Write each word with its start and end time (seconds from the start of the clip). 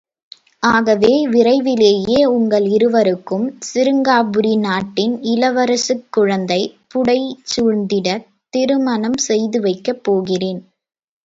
–ஆகவே, 0.63 1.11
விரைவிலேயே 1.27 2.21
உங்கள் 2.27 2.65
இருவருக்கும் 2.67 3.45
சிருங்காரபுரி 3.67 4.53
நாட்டின் 4.59 5.15
இளவரசுக் 5.33 6.09
குழந்தை 6.09 6.61
புடை 6.87 7.19
சூழ்ந்திடத் 7.51 8.27
திருமணம் 8.53 9.19
செய்துவைக்கப் 9.29 10.03
போகிறேன்!... 10.03 10.61